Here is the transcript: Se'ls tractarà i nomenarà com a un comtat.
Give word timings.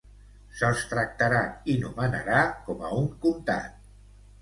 Se'ls 0.61 0.81
tractarà 0.93 1.43
i 1.75 1.77
nomenarà 1.85 2.43
com 2.67 2.85
a 2.89 2.93
un 3.05 3.09
comtat. 3.27 3.91